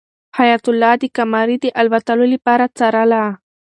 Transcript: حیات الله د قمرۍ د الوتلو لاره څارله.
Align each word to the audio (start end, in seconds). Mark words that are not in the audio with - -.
حیات 0.37 0.63
الله 0.71 0.93
د 1.01 1.03
قمرۍ 1.15 1.57
د 1.61 1.65
الوتلو 1.81 2.25
لاره 2.33 2.67
څارله. 2.77 3.23